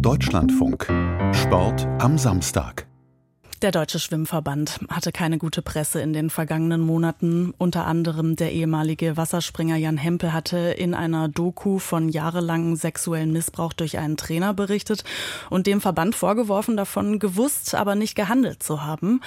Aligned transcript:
Deutschlandfunk. 0.00 0.86
Sport 1.34 1.86
am 1.98 2.18
Samstag. 2.18 2.86
Der 3.62 3.72
Deutsche 3.72 3.98
Schwimmverband 3.98 4.78
hatte 4.88 5.10
keine 5.10 5.38
gute 5.38 5.60
Presse 5.60 6.00
in 6.00 6.12
den 6.12 6.30
vergangenen 6.30 6.80
Monaten. 6.80 7.52
Unter 7.58 7.84
anderem 7.84 8.36
der 8.36 8.52
ehemalige 8.52 9.16
Wasserspringer 9.16 9.74
Jan 9.74 9.96
Hempel 9.96 10.32
hatte 10.32 10.56
in 10.56 10.94
einer 10.94 11.26
Doku 11.26 11.80
von 11.80 12.08
jahrelangem 12.08 12.76
sexuellen 12.76 13.32
Missbrauch 13.32 13.72
durch 13.72 13.98
einen 13.98 14.16
Trainer 14.16 14.54
berichtet 14.54 15.02
und 15.50 15.66
dem 15.66 15.80
Verband 15.80 16.14
vorgeworfen, 16.14 16.76
davon 16.76 17.18
gewusst, 17.18 17.74
aber 17.74 17.96
nicht 17.96 18.14
gehandelt 18.14 18.62
zu 18.62 18.84
haben. 18.84 19.20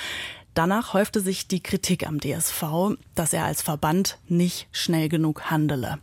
Danach 0.53 0.93
häufte 0.93 1.21
sich 1.21 1.47
die 1.47 1.63
Kritik 1.63 2.05
am 2.07 2.19
DSV, 2.19 2.97
dass 3.15 3.33
er 3.33 3.45
als 3.45 3.61
Verband 3.61 4.17
nicht 4.27 4.67
schnell 4.71 5.07
genug 5.07 5.51
handele. 5.51 5.99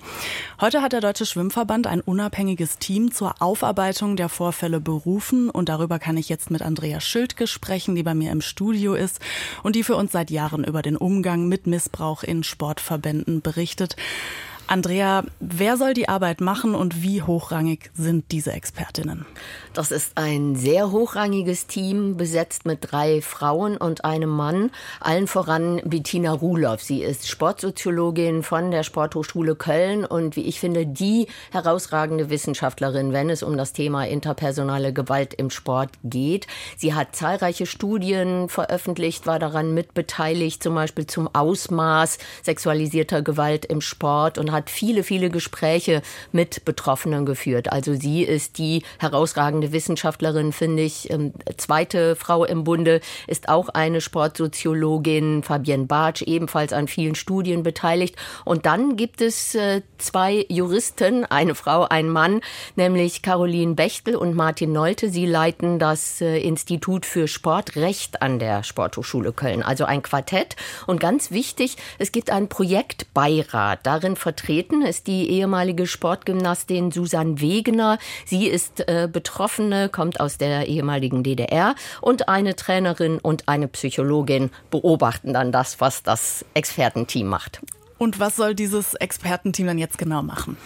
Heute 0.60 0.82
hat 0.82 0.92
der 0.92 1.00
Deutsche 1.00 1.24
Schwimmverband 1.24 1.86
ein 1.86 2.00
unabhängiges 2.00 2.78
Team 2.78 3.12
zur 3.12 3.40
Aufarbeitung 3.40 4.16
der 4.16 4.28
Vorfälle 4.28 4.80
berufen 4.80 5.50
und 5.50 5.68
darüber 5.68 6.00
kann 6.00 6.16
ich 6.16 6.28
jetzt 6.28 6.50
mit 6.50 6.62
Andrea 6.62 7.00
Schildke 7.00 7.46
sprechen, 7.46 7.94
die 7.94 8.02
bei 8.02 8.12
mir 8.12 8.32
im 8.32 8.40
Studio 8.40 8.94
ist 8.94 9.20
und 9.62 9.76
die 9.76 9.84
für 9.84 9.94
uns 9.94 10.10
seit 10.10 10.32
Jahren 10.32 10.64
über 10.64 10.82
den 10.82 10.96
Umgang 10.96 11.46
mit 11.46 11.68
Missbrauch 11.68 12.24
in 12.24 12.42
Sportverbänden 12.42 13.40
berichtet. 13.40 13.94
Andrea, 14.70 15.24
wer 15.40 15.78
soll 15.78 15.94
die 15.94 16.10
Arbeit 16.10 16.42
machen 16.42 16.74
und 16.74 17.02
wie 17.02 17.22
hochrangig 17.22 17.90
sind 17.94 18.30
diese 18.32 18.52
Expertinnen? 18.52 19.24
Das 19.72 19.90
ist 19.90 20.18
ein 20.18 20.56
sehr 20.56 20.90
hochrangiges 20.90 21.66
Team, 21.66 22.18
besetzt 22.18 22.66
mit 22.66 22.80
drei 22.82 23.22
Frauen 23.22 23.78
und 23.78 24.04
einem 24.04 24.28
Mann. 24.28 24.70
Allen 25.00 25.26
voran 25.26 25.80
Bettina 25.86 26.32
Ruloff. 26.32 26.82
Sie 26.82 27.02
ist 27.02 27.28
Sportsoziologin 27.28 28.42
von 28.42 28.70
der 28.70 28.82
Sporthochschule 28.82 29.56
Köln 29.56 30.04
und 30.04 30.36
wie 30.36 30.42
ich 30.42 30.60
finde, 30.60 30.84
die 30.84 31.28
herausragende 31.50 32.28
Wissenschaftlerin, 32.28 33.14
wenn 33.14 33.30
es 33.30 33.42
um 33.42 33.56
das 33.56 33.72
Thema 33.72 34.06
interpersonale 34.06 34.92
Gewalt 34.92 35.32
im 35.32 35.48
Sport 35.48 35.92
geht. 36.04 36.46
Sie 36.76 36.92
hat 36.92 37.16
zahlreiche 37.16 37.64
Studien 37.64 38.50
veröffentlicht, 38.50 39.26
war 39.26 39.38
daran 39.38 39.72
mitbeteiligt, 39.72 40.62
zum 40.62 40.74
Beispiel 40.74 41.06
zum 41.06 41.34
Ausmaß 41.34 42.18
sexualisierter 42.42 43.22
Gewalt 43.22 43.64
im 43.64 43.80
Sport 43.80 44.36
und 44.36 44.52
hat 44.52 44.57
hat 44.58 44.70
viele, 44.70 45.02
viele 45.04 45.30
Gespräche 45.30 46.02
mit 46.32 46.64
Betroffenen 46.64 47.24
geführt. 47.24 47.72
Also 47.72 47.94
sie 47.94 48.22
ist 48.22 48.58
die 48.58 48.82
herausragende 48.98 49.72
Wissenschaftlerin, 49.72 50.52
finde 50.52 50.82
ich. 50.82 51.10
Ähm, 51.10 51.32
zweite 51.56 52.16
Frau 52.16 52.44
im 52.44 52.64
Bunde 52.64 53.00
ist 53.26 53.48
auch 53.48 53.68
eine 53.68 54.00
Sportsoziologin, 54.00 55.42
Fabienne 55.44 55.86
Bartsch, 55.86 56.22
ebenfalls 56.22 56.72
an 56.72 56.88
vielen 56.88 57.14
Studien 57.14 57.62
beteiligt. 57.62 58.16
Und 58.44 58.66
dann 58.66 58.96
gibt 58.96 59.20
es 59.20 59.54
äh, 59.54 59.82
zwei 59.98 60.44
Juristen, 60.48 61.24
eine 61.24 61.54
Frau, 61.54 61.84
ein 61.84 62.08
Mann, 62.08 62.40
nämlich 62.74 63.22
Caroline 63.22 63.74
Bechtel 63.74 64.16
und 64.16 64.34
Martin 64.34 64.72
Nolte. 64.72 65.08
Sie 65.08 65.26
leiten 65.26 65.78
das 65.78 66.20
äh, 66.20 66.38
Institut 66.40 67.06
für 67.06 67.28
Sportrecht 67.28 68.22
an 68.22 68.40
der 68.40 68.64
Sporthochschule 68.64 69.32
Köln. 69.32 69.62
Also 69.62 69.84
ein 69.84 70.02
Quartett. 70.02 70.56
Und 70.86 70.98
ganz 70.98 71.30
wichtig, 71.30 71.76
es 71.98 72.10
gibt 72.10 72.30
einen 72.30 72.48
Projektbeirat. 72.48 73.86
Darin 73.86 74.16
vertreten 74.16 74.47
vertreten 74.48 74.80
ist 74.80 75.08
die 75.08 75.28
ehemalige 75.30 75.86
Sportgymnastin 75.86 76.90
Susanne 76.90 77.38
Wegener. 77.38 77.98
Sie 78.24 78.46
ist 78.46 78.80
äh, 78.88 79.06
Betroffene, 79.12 79.90
kommt 79.90 80.20
aus 80.20 80.38
der 80.38 80.68
ehemaligen 80.68 81.22
DDR 81.22 81.74
und 82.00 82.30
eine 82.30 82.56
Trainerin 82.56 83.18
und 83.18 83.46
eine 83.46 83.68
Psychologin 83.68 84.48
beobachten 84.70 85.34
dann 85.34 85.52
das, 85.52 85.82
was 85.82 86.02
das 86.02 86.46
Expertenteam 86.54 87.26
macht. 87.26 87.60
Und 87.98 88.20
was 88.20 88.36
soll 88.36 88.54
dieses 88.54 88.94
Expertenteam 88.94 89.66
dann 89.66 89.78
jetzt 89.78 89.98
genau 89.98 90.22
machen? 90.22 90.56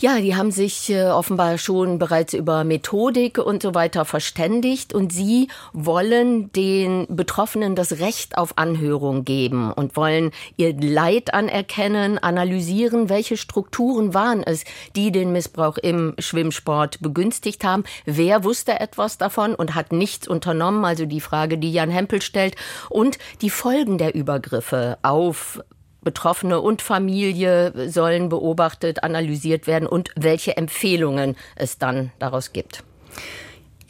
Ja, 0.00 0.18
die 0.18 0.34
haben 0.34 0.50
sich 0.50 0.88
äh, 0.88 1.08
offenbar 1.08 1.58
schon 1.58 1.98
bereits 1.98 2.32
über 2.32 2.64
Methodik 2.64 3.36
und 3.36 3.62
so 3.62 3.74
weiter 3.74 4.06
verständigt 4.06 4.94
und 4.94 5.12
sie 5.12 5.48
wollen 5.74 6.50
den 6.52 7.06
Betroffenen 7.10 7.74
das 7.74 7.98
Recht 7.98 8.38
auf 8.38 8.56
Anhörung 8.56 9.26
geben 9.26 9.70
und 9.70 9.96
wollen 9.96 10.30
ihr 10.56 10.74
Leid 10.74 11.34
anerkennen, 11.34 12.16
analysieren, 12.16 13.10
welche 13.10 13.36
Strukturen 13.36 14.14
waren 14.14 14.42
es, 14.42 14.64
die 14.96 15.12
den 15.12 15.32
Missbrauch 15.32 15.76
im 15.76 16.14
Schwimmsport 16.18 17.02
begünstigt 17.02 17.62
haben. 17.62 17.84
Wer 18.06 18.42
wusste 18.42 18.80
etwas 18.80 19.18
davon 19.18 19.54
und 19.54 19.74
hat 19.74 19.92
nichts 19.92 20.26
unternommen? 20.26 20.86
Also 20.86 21.04
die 21.04 21.20
Frage, 21.20 21.58
die 21.58 21.72
Jan 21.72 21.90
Hempel 21.90 22.22
stellt 22.22 22.56
und 22.88 23.18
die 23.42 23.50
Folgen 23.50 23.98
der 23.98 24.14
Übergriffe 24.14 24.96
auf 25.02 25.60
Betroffene 26.02 26.60
und 26.60 26.82
Familie 26.82 27.90
sollen 27.90 28.28
beobachtet, 28.28 29.02
analysiert 29.02 29.66
werden 29.66 29.86
und 29.86 30.10
welche 30.16 30.56
Empfehlungen 30.56 31.36
es 31.56 31.78
dann 31.78 32.12
daraus 32.18 32.52
gibt. 32.52 32.82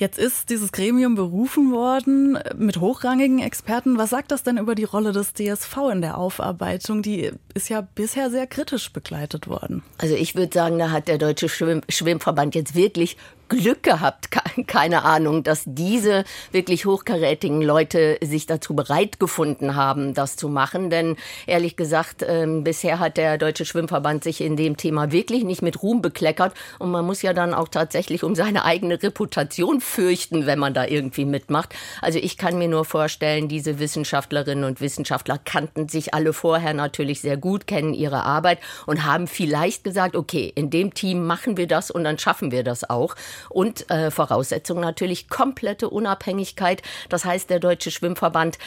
Jetzt 0.01 0.19
ist 0.19 0.49
dieses 0.49 0.73
Gremium 0.73 1.15
berufen 1.15 1.73
worden 1.73 2.39
mit 2.57 2.81
hochrangigen 2.81 3.39
Experten. 3.41 3.99
Was 3.99 4.09
sagt 4.09 4.31
das 4.31 4.43
denn 4.43 4.57
über 4.57 4.75
die 4.75 4.85
Rolle 4.85 5.13
des 5.13 5.35
DSV 5.35 5.77
in 5.93 6.01
der 6.01 6.17
Aufarbeitung? 6.17 7.03
Die 7.03 7.31
ist 7.53 7.69
ja 7.69 7.83
bisher 7.83 8.31
sehr 8.31 8.47
kritisch 8.47 8.95
begleitet 8.95 9.47
worden. 9.47 9.83
Also 9.99 10.15
ich 10.15 10.35
würde 10.35 10.55
sagen, 10.55 10.79
da 10.79 10.91
hat 10.91 11.07
der 11.07 11.19
Deutsche 11.19 11.51
Schwimm 11.51 11.83
Schwimmverband 11.91 12.55
jetzt 12.55 12.75
wirklich 12.75 13.19
Glück 13.51 13.83
gehabt, 13.83 14.31
keine 14.67 15.05
Ahnung, 15.05 15.43
dass 15.43 15.65
diese 15.67 16.25
wirklich 16.53 16.87
hochkarätigen 16.87 17.61
Leute 17.61 18.17
sich 18.23 18.47
dazu 18.47 18.75
bereit 18.75 19.21
gefunden 19.21 19.75
haben, 19.75 20.15
das 20.15 20.37
zu 20.37 20.49
machen. 20.49 20.89
Denn 20.89 21.17
ehrlich 21.47 21.77
gesagt, 21.77 22.23
äh, 22.23 22.47
bisher 22.63 23.01
hat 23.01 23.19
der 23.19 23.37
Deutsche 23.37 23.67
Schwimmverband 23.67 24.25
sich 24.25 24.41
in 24.41 24.57
dem 24.57 24.77
Thema 24.77 25.13
wirklich 25.13 25.45
nicht 25.45 25.61
mit 25.61 25.83
Ruhm 25.83 26.01
bekleckert. 26.01 26.55
Und 26.79 26.91
man 26.91 27.05
muss 27.05 27.21
ja 27.21 27.35
dann 27.35 27.53
auch 27.53 27.69
tatsächlich 27.69 28.23
um 28.23 28.35
seine 28.35 28.65
eigene 28.65 29.03
Reputation 29.03 29.81
fürchten, 29.91 30.47
wenn 30.47 30.59
man 30.59 30.73
da 30.73 30.87
irgendwie 30.87 31.25
mitmacht. 31.25 31.75
Also 32.01 32.19
ich 32.19 32.39
kann 32.39 32.59
mir 32.59 32.69
nur 32.69 32.85
vorstellen, 32.85 33.49
diese 33.49 33.79
Wissenschaftlerinnen 33.79 34.65
und 34.65 34.81
Wissenschaftler 34.81 35.39
kannten 35.39 35.89
sich 35.89 36.15
alle 36.15 36.33
vorher 36.33 36.73
natürlich 36.75 37.21
sehr 37.21 37.37
gut, 37.37 37.67
kennen 37.67 37.93
ihre 37.93 38.25
Arbeit 38.25 38.61
und 38.87 39.05
haben 39.05 39.27
vielleicht 39.27 39.85
gesagt, 39.85 40.17
okay, 40.17 40.51
in 40.55 40.71
dem 40.71 40.95
Team 40.95 41.27
machen 41.27 41.57
wir 41.57 41.67
das 41.67 41.91
und 41.91 42.05
dann 42.05 42.19
schaffen 42.19 42.51
wir 42.51 42.65
das 42.65 42.89
auch. 42.89 43.17
Und 43.49 43.91
äh, 43.91 44.11
Voraussetzung 44.11 44.81
natürlich 44.81 45.29
komplette 45.29 45.91
Unabhängigkeit. 45.91 46.83
Das 47.09 47.25
heißt, 47.25 47.51
der 47.51 47.61
Deutsche 47.61 47.91
Schwimmverband 47.91 48.59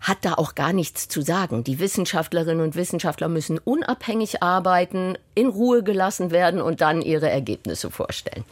hat 0.00 0.18
da 0.22 0.34
auch 0.34 0.54
gar 0.54 0.72
nichts 0.72 1.08
zu 1.08 1.22
sagen. 1.22 1.64
Die 1.64 1.78
Wissenschaftlerinnen 1.78 2.64
und 2.64 2.76
Wissenschaftler 2.76 3.28
müssen 3.28 3.58
unabhängig 3.58 4.42
arbeiten, 4.42 5.16
in 5.34 5.48
Ruhe 5.48 5.82
gelassen 5.82 6.30
werden 6.30 6.60
und 6.60 6.80
dann 6.80 7.02
ihre 7.02 7.30
Ergebnisse 7.30 7.90
vorstellen. 7.90 8.44